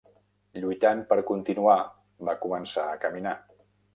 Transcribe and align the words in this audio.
Lluitant 0.61 1.01
per 1.11 1.17
continuar, 1.27 1.77
va 2.31 2.37
començar 2.47 2.89
a 2.95 2.99
caminar. 3.07 3.37